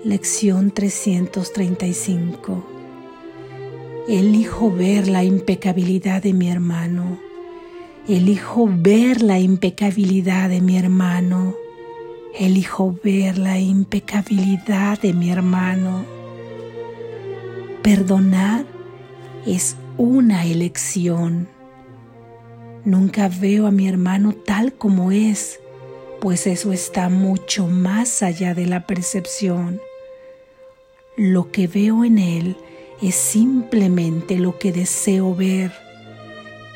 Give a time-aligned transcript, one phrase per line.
[0.00, 2.66] Lección 335.
[4.08, 7.20] Elijo ver la impecabilidad de mi hermano.
[8.08, 11.54] Elijo ver la impecabilidad de mi hermano.
[12.36, 16.04] Elijo ver la impecabilidad de mi hermano.
[17.84, 18.64] Perdonar
[19.46, 21.46] es una elección.
[22.84, 25.60] Nunca veo a mi hermano tal como es,
[26.22, 29.80] pues eso está mucho más allá de la percepción.
[31.16, 32.56] Lo que veo en él
[33.02, 35.72] es simplemente lo que deseo ver,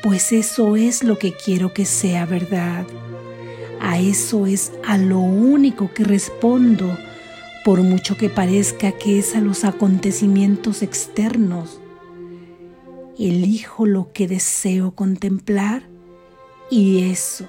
[0.03, 2.85] pues eso es lo que quiero que sea verdad.
[3.79, 6.97] A eso es a lo único que respondo,
[7.63, 11.79] por mucho que parezca que es a los acontecimientos externos.
[13.17, 15.83] Elijo lo que deseo contemplar
[16.69, 17.47] y eso,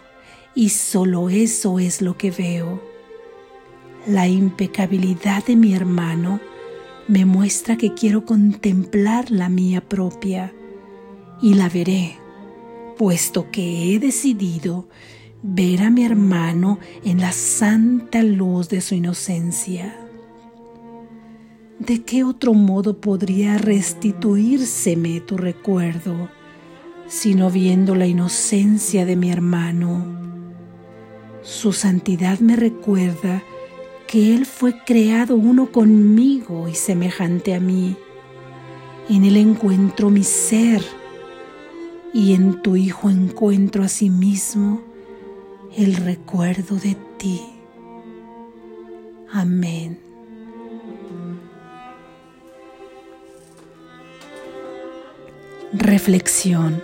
[0.58, 2.82] y solo eso es lo que veo.
[4.08, 6.40] La impecabilidad de mi hermano
[7.06, 10.52] me muestra que quiero contemplar la mía propia
[11.40, 12.18] y la veré,
[12.96, 14.88] puesto que he decidido
[15.44, 19.96] ver a mi hermano en la santa luz de su inocencia.
[21.78, 26.30] ¿De qué otro modo podría restituírseme tu recuerdo?
[27.06, 30.37] sino viendo la inocencia de mi hermano.
[31.42, 33.42] Su santidad me recuerda
[34.06, 37.96] que Él fue creado uno conmigo y semejante a mí.
[39.08, 40.82] En Él encuentro mi ser
[42.12, 44.82] y en tu Hijo encuentro a sí mismo
[45.76, 47.40] el recuerdo de ti.
[49.30, 49.98] Amén.
[55.72, 56.82] Reflexión.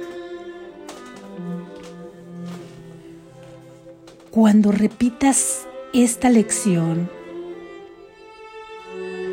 [4.35, 7.09] Cuando repitas esta lección,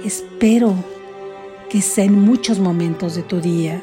[0.06, 0.76] espero
[1.72, 3.82] que sea en muchos momentos de tu día.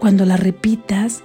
[0.00, 1.22] Cuando la repitas,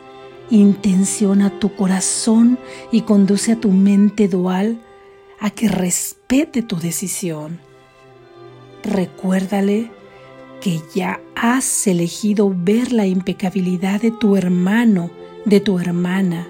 [0.51, 2.59] intenciona tu corazón
[2.91, 4.79] y conduce a tu mente dual
[5.39, 7.59] a que respete tu decisión.
[8.83, 9.89] Recuérdale
[10.61, 15.09] que ya has elegido ver la impecabilidad de tu hermano,
[15.45, 16.47] de tu hermana.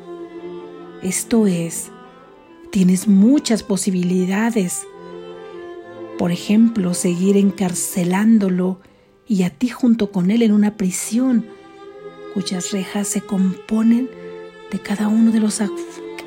[1.01, 1.89] Esto es,
[2.71, 4.85] tienes muchas posibilidades.
[6.17, 8.79] Por ejemplo, seguir encarcelándolo
[9.27, 11.45] y a ti junto con él en una prisión
[12.33, 14.09] cuyas rejas se componen
[14.71, 15.61] de cada uno de los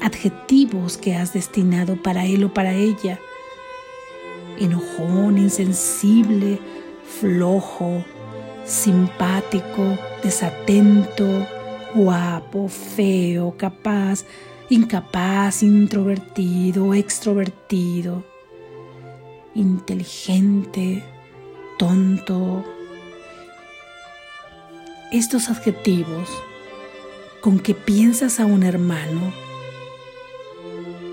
[0.00, 3.18] adjetivos que has destinado para él o para ella.
[4.58, 6.58] Enojón, insensible,
[7.04, 8.04] flojo,
[8.64, 11.46] simpático, desatento,
[11.94, 14.24] guapo, feo, capaz,
[14.70, 18.24] incapaz, introvertido, extrovertido,
[19.52, 21.02] inteligente,
[21.76, 22.64] tonto.
[25.10, 26.28] Estos adjetivos
[27.40, 29.32] con que piensas a un hermano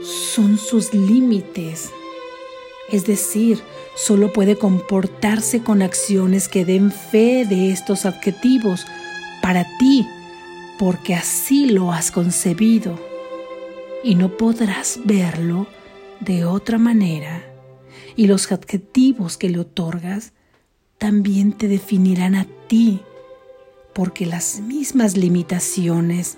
[0.04, 1.90] son sus límites,
[2.92, 3.60] es decir,
[3.96, 8.86] solo puede comportarse con acciones que den fe de estos adjetivos
[9.42, 10.06] para ti,
[10.78, 13.17] porque así lo has concebido
[14.08, 15.68] y no podrás verlo
[16.22, 17.44] de otra manera.
[18.16, 20.32] Y los adjetivos que le otorgas
[20.98, 23.02] también te definirán a ti,
[23.94, 26.38] porque las mismas limitaciones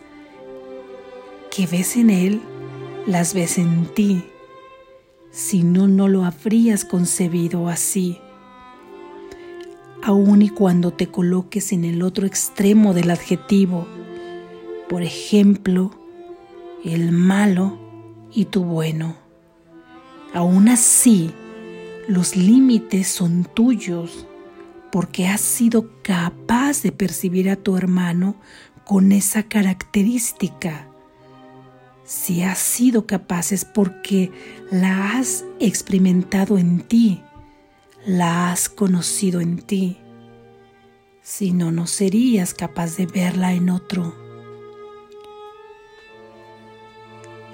[1.55, 2.41] que ves en él,
[3.05, 4.23] las ves en ti.
[5.29, 8.17] Si no, no lo habrías concebido así.
[10.01, 13.85] Aun y cuando te coloques en el otro extremo del adjetivo,
[14.89, 15.98] por ejemplo,
[16.83, 17.77] el malo
[18.31, 19.15] y tu bueno.
[20.33, 21.31] Aún así,
[22.07, 24.27] los límites son tuyos
[24.91, 28.35] porque has sido capaz de percibir a tu hermano
[28.85, 30.87] con esa característica.
[32.03, 34.31] Si has sido capaz es porque
[34.71, 37.21] la has experimentado en ti,
[38.05, 39.99] la has conocido en ti.
[41.21, 44.28] Si no, no serías capaz de verla en otro.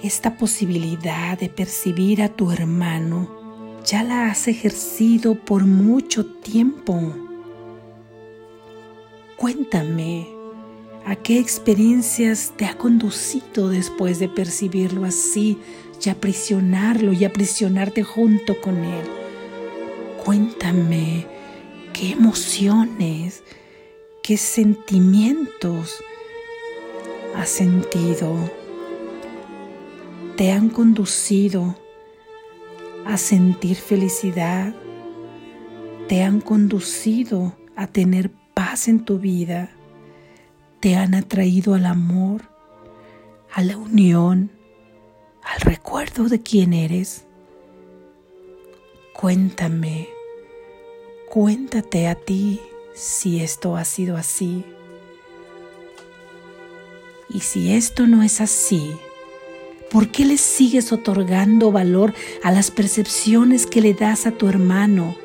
[0.05, 6.99] Esta posibilidad de percibir a tu hermano ya la has ejercido por mucho tiempo.
[9.35, 10.27] Cuéntame,
[11.05, 15.59] ¿a qué experiencias te ha conducido después de percibirlo así
[16.03, 19.05] y aprisionarlo y aprisionarte junto con él?
[20.23, 21.25] Cuéntame,
[21.93, 23.43] ¿qué emociones,
[24.23, 25.95] qué sentimientos
[27.35, 28.64] has sentido?
[30.37, 31.77] Te han conducido
[33.05, 34.73] a sentir felicidad,
[36.09, 39.69] te han conducido a tener paz en tu vida,
[40.81, 42.41] te han atraído al amor,
[43.53, 44.51] a la unión,
[45.41, 47.25] al recuerdo de quién eres.
[49.13, 50.09] Cuéntame,
[51.29, 52.59] cuéntate a ti
[52.93, 54.65] si esto ha sido así.
[57.29, 58.97] Y si esto no es así,
[59.95, 62.13] ¿por qué le sigues otorgando valor
[62.43, 65.15] a las percepciones que le das a tu hermano?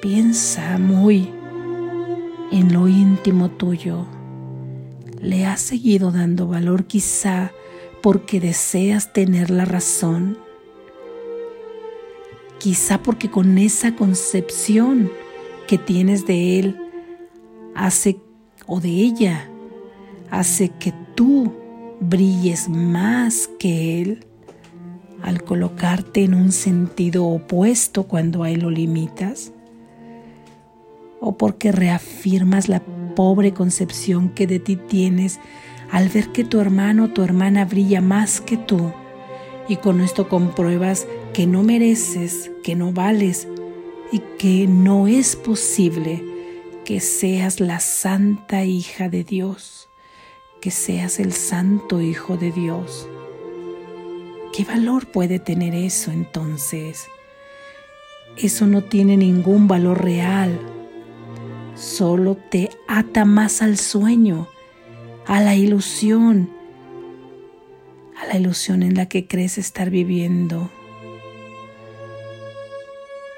[0.00, 1.28] Piensa muy
[2.52, 4.06] en lo íntimo tuyo.
[5.20, 7.50] ¿Le has seguido dando valor quizá
[8.00, 10.38] porque deseas tener la razón?
[12.58, 15.10] Quizá porque con esa concepción
[15.66, 16.78] que tienes de él
[17.74, 18.20] hace
[18.68, 19.50] o de ella
[20.30, 21.63] hace que tú
[22.08, 24.26] brilles más que Él
[25.22, 29.52] al colocarte en un sentido opuesto cuando a Él lo limitas?
[31.20, 32.82] ¿O porque reafirmas la
[33.14, 35.40] pobre concepción que de ti tienes
[35.90, 38.92] al ver que tu hermano o tu hermana brilla más que tú?
[39.68, 43.48] Y con esto compruebas que no mereces, que no vales
[44.12, 46.22] y que no es posible
[46.84, 49.88] que seas la santa hija de Dios
[50.64, 53.06] que seas el santo Hijo de Dios.
[54.56, 57.04] ¿Qué valor puede tener eso entonces?
[58.38, 60.58] Eso no tiene ningún valor real,
[61.74, 64.48] solo te ata más al sueño,
[65.26, 66.48] a la ilusión,
[68.18, 70.70] a la ilusión en la que crees estar viviendo.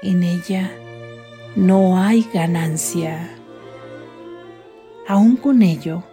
[0.01, 0.71] En ella
[1.57, 3.35] no hay ganancia.
[5.09, 6.05] Aún con ello,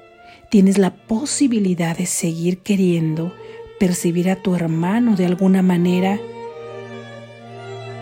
[0.55, 3.35] tienes la posibilidad de seguir queriendo
[3.81, 6.21] percibir a tu hermano de alguna manera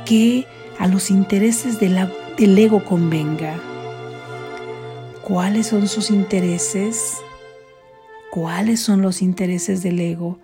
[0.04, 0.44] que
[0.78, 3.58] a los intereses del ego convenga.
[5.22, 7.14] ¿Cuáles son sus intereses?
[8.30, 10.38] ¿Cuáles son los intereses del ego?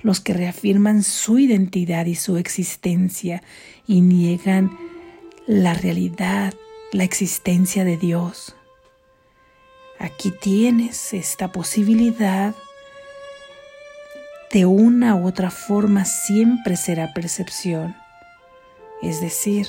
[0.00, 3.40] Los que reafirman su identidad y su existencia
[3.86, 4.76] y niegan
[5.46, 6.54] la realidad,
[6.90, 8.56] la existencia de Dios.
[10.02, 12.56] Aquí tienes esta posibilidad.
[14.52, 17.94] De una u otra forma siempre será percepción.
[19.00, 19.68] Es decir,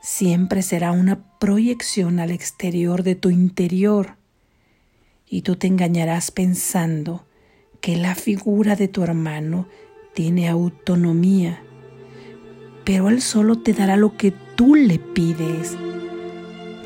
[0.00, 4.16] siempre será una proyección al exterior de tu interior.
[5.28, 7.26] Y tú te engañarás pensando
[7.82, 9.68] que la figura de tu hermano
[10.14, 11.60] tiene autonomía,
[12.82, 15.76] pero él solo te dará lo que tú le pides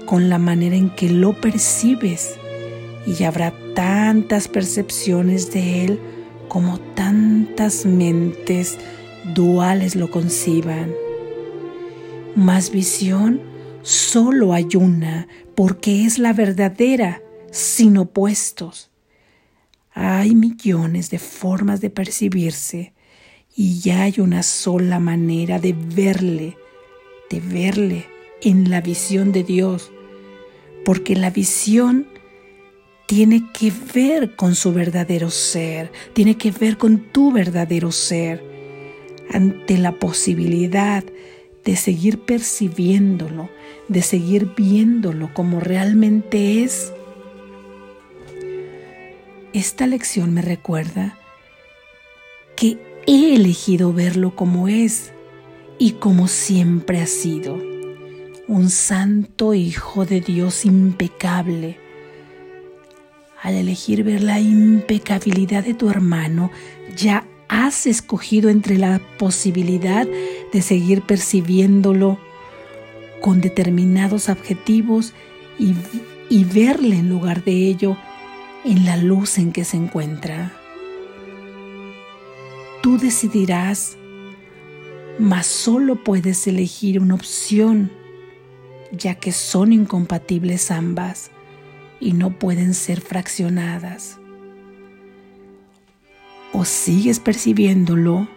[0.06, 2.36] con la manera en que lo percibes
[3.06, 6.00] y habrá tantas percepciones de Él
[6.48, 8.78] como tantas mentes
[9.34, 10.92] duales lo conciban.
[12.36, 13.40] Más visión
[13.82, 18.90] solo hay una porque es la verdadera, sin opuestos.
[19.94, 22.94] Hay millones de formas de percibirse
[23.54, 26.56] y ya hay una sola manera de verle,
[27.28, 29.90] de verle en la visión de Dios,
[30.84, 32.06] porque la visión
[33.06, 38.42] tiene que ver con su verdadero ser, tiene que ver con tu verdadero ser,
[39.30, 41.04] ante la posibilidad
[41.64, 43.48] de seguir percibiéndolo,
[43.88, 46.92] de seguir viéndolo como realmente es.
[49.52, 51.18] Esta lección me recuerda
[52.56, 55.12] que he elegido verlo como es
[55.78, 57.71] y como siempre ha sido
[58.48, 61.78] un santo Hijo de Dios impecable.
[63.40, 66.50] Al elegir ver la impecabilidad de tu hermano,
[66.96, 70.06] ya has escogido entre la posibilidad
[70.52, 72.18] de seguir percibiéndolo
[73.20, 75.12] con determinados objetivos
[75.58, 75.74] y,
[76.28, 77.96] y verle en lugar de ello
[78.64, 80.52] en la luz en que se encuentra.
[82.82, 83.96] Tú decidirás,
[85.18, 87.90] mas solo puedes elegir una opción
[88.92, 91.30] ya que son incompatibles ambas
[91.98, 94.18] y no pueden ser fraccionadas.
[96.52, 98.28] O sigues percibiéndolo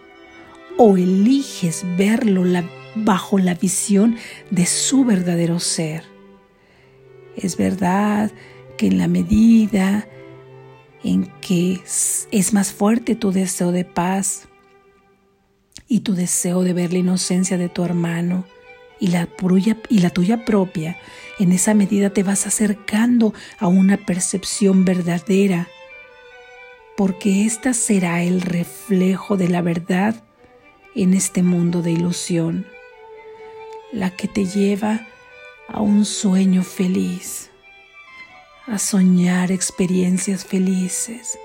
[0.78, 2.44] o eliges verlo
[2.94, 4.16] bajo la visión
[4.50, 6.04] de su verdadero ser.
[7.36, 8.32] Es verdad
[8.78, 10.08] que en la medida
[11.04, 11.80] en que
[12.30, 14.48] es más fuerte tu deseo de paz
[15.88, 18.44] y tu deseo de ver la inocencia de tu hermano,
[18.98, 19.26] y la,
[20.10, 20.98] tuya propia,
[21.38, 25.68] en esa medida te vas acercando a una percepción verdadera,
[26.96, 30.24] porque ésta será el reflejo de la verdad
[30.94, 32.66] en este mundo de ilusión.
[33.92, 35.06] la que te lleva
[35.68, 37.50] a un sueño feliz,
[38.66, 41.38] a soñar experiencias felices,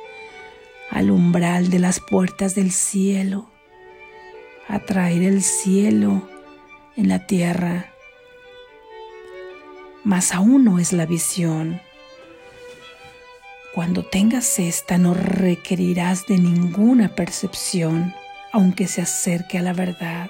[0.89, 3.50] al umbral de las puertas del cielo,
[4.67, 6.31] a traer el cielo
[7.01, 7.93] en la tierra.
[10.03, 11.81] Mas aún no es la visión.
[13.74, 18.13] Cuando tengas esta no requerirás de ninguna percepción,
[18.53, 20.29] aunque se acerque a la verdad.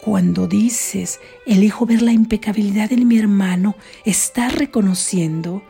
[0.00, 5.62] Cuando dices, elijo ver la impecabilidad en mi hermano, estás reconociendo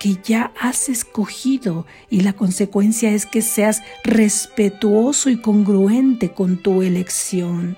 [0.00, 6.82] que ya has escogido y la consecuencia es que seas respetuoso y congruente con tu
[6.82, 7.76] elección.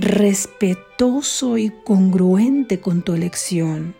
[0.00, 3.94] Respetuoso y congruente con tu elección.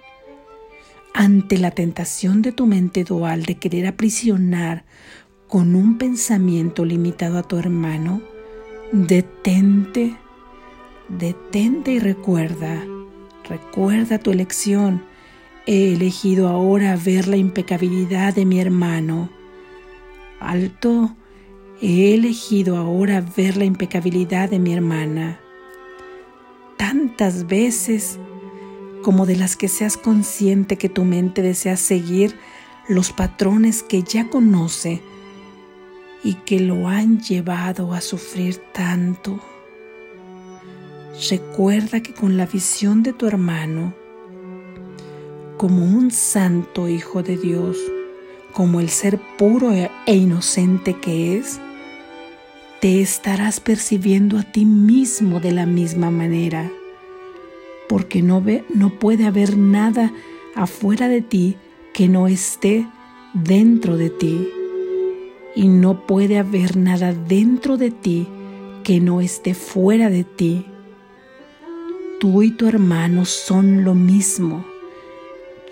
[1.15, 4.85] Ante la tentación de tu mente dual de querer aprisionar
[5.49, 8.23] con un pensamiento limitado a tu hermano,
[8.93, 10.17] detente
[11.09, 12.85] Detente y recuerda,
[13.49, 15.03] recuerda tu elección.
[15.67, 19.31] He elegido ahora ver la impecabilidad de mi hermano.
[20.39, 21.17] Alto,
[21.81, 25.41] he elegido ahora ver la impecabilidad de mi hermana.
[26.79, 28.19] Tantas veces
[29.03, 32.39] como de las que seas consciente que tu mente desea seguir
[32.89, 35.03] los patrones que ya conoce
[36.25, 39.39] y que lo han llevado a sufrir tanto.
[41.31, 43.95] Recuerda que con la visión de tu hermano,
[45.57, 47.77] como un santo hijo de Dios,
[48.53, 51.61] como el ser puro e inocente que es,
[52.81, 56.71] te estarás percibiendo a ti mismo de la misma manera,
[57.89, 60.13] porque no, ve, no puede haber nada
[60.55, 61.57] afuera de ti
[61.95, 62.87] que no esté
[63.35, 64.49] dentro de ti,
[65.55, 68.29] y no puede haber nada dentro de ti
[68.85, 70.65] que no esté fuera de ti
[72.19, 74.65] Tú y tu hermano son lo mismo.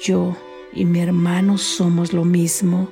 [0.00, 0.36] Yo
[0.72, 2.88] y mi hermano somos lo mismo.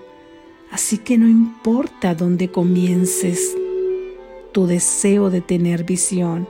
[0.72, 3.56] Así que no importa dónde comiences
[4.54, 6.48] tu deseo de tener visión,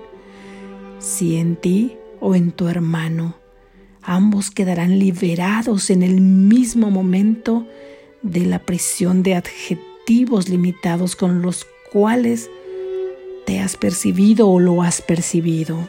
[1.00, 3.34] si en ti o en tu hermano,
[4.02, 7.66] ambos quedarán liberados en el mismo momento
[8.20, 12.50] de la prisión de adjetivos limitados con los cuales
[13.46, 15.88] te has percibido o lo has percibido.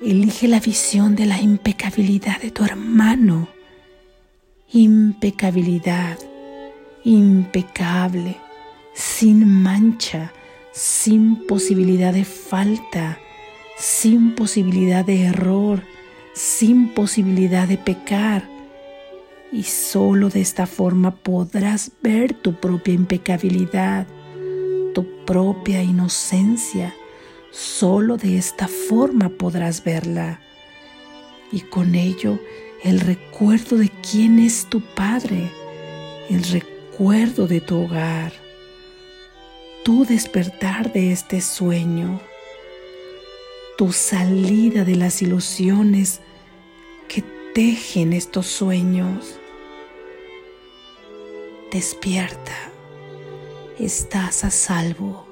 [0.00, 3.48] Elige la visión de la impecabilidad de tu hermano.
[4.72, 6.18] Impecabilidad,
[7.02, 8.36] impecable,
[8.96, 10.32] sin mancha,
[10.72, 13.18] sin posibilidad de falta,
[13.76, 15.82] sin posibilidad de error,
[16.32, 18.48] sin posibilidad de pecar.
[19.52, 24.06] Y solo de esta forma podrás ver tu propia impecabilidad,
[24.94, 26.94] tu propia inocencia.
[27.52, 30.40] Solo de esta forma podrás verla.
[31.52, 32.40] Y con ello
[32.82, 35.50] el recuerdo de quién es tu Padre,
[36.30, 38.45] el recuerdo de tu hogar,
[39.86, 42.20] tu despertar de este sueño,
[43.78, 46.22] tu salida de las ilusiones
[47.06, 47.22] que
[47.54, 49.38] tejen estos sueños.
[51.70, 52.72] Despierta,
[53.78, 55.25] estás a salvo